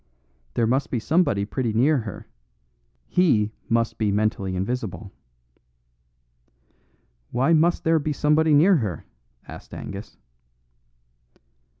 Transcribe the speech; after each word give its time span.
There 0.55 0.65
must 0.65 0.89
be 0.89 0.97
somebody 0.97 1.45
pretty 1.45 1.73
near 1.73 1.99
her; 1.99 2.25
he 3.07 3.51
must 3.69 3.99
be 3.99 4.11
mentally 4.11 4.55
invisible." 4.55 5.11
"Why 7.29 7.53
must 7.53 7.83
there 7.83 7.99
be 7.99 8.11
somebody 8.11 8.55
near 8.55 8.77
her?" 8.77 9.05
asked 9.47 9.75
Angus. 9.75 10.17